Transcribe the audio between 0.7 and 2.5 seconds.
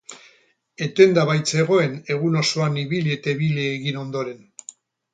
Etenda baitzegoen, egun